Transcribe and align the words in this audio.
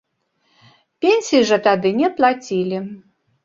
Пенсій 1.05 1.43
жа 1.51 1.61
тады 1.69 1.95
не 2.01 2.13
плацілі. 2.19 2.85